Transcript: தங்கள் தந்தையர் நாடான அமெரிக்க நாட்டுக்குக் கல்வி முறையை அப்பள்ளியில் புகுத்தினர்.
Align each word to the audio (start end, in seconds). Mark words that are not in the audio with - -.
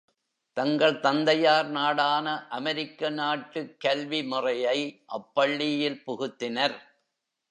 தங்கள் 0.57 0.99
தந்தையர் 0.99 1.67
நாடான 1.67 2.47
அமெரிக்க 2.49 3.09
நாட்டுக்குக் 3.09 3.79
கல்வி 3.79 4.23
முறையை 4.23 4.77
அப்பள்ளியில் 5.05 6.01
புகுத்தினர். 6.07 6.77